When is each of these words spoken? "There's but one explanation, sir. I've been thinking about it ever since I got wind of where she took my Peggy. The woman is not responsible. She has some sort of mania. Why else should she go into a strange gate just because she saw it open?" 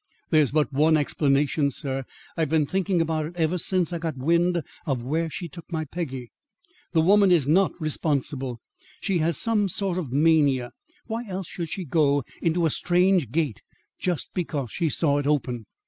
"There's 0.31 0.51
but 0.51 0.73
one 0.73 0.97
explanation, 0.97 1.69
sir. 1.69 2.05
I've 2.35 2.49
been 2.49 2.65
thinking 2.65 3.01
about 3.01 3.27
it 3.27 3.35
ever 3.37 3.59
since 3.59 3.93
I 3.93 3.99
got 3.99 4.17
wind 4.17 4.63
of 4.87 5.03
where 5.03 5.29
she 5.29 5.47
took 5.47 5.71
my 5.71 5.85
Peggy. 5.85 6.31
The 6.93 7.01
woman 7.01 7.29
is 7.31 7.47
not 7.47 7.79
responsible. 7.79 8.59
She 9.01 9.19
has 9.19 9.37
some 9.37 9.69
sort 9.69 9.99
of 9.99 10.11
mania. 10.11 10.71
Why 11.05 11.25
else 11.27 11.47
should 11.47 11.69
she 11.69 11.85
go 11.85 12.23
into 12.41 12.65
a 12.65 12.71
strange 12.71 13.29
gate 13.29 13.61
just 13.99 14.33
because 14.33 14.71
she 14.71 14.89
saw 14.89 15.19
it 15.19 15.27
open?" 15.27 15.67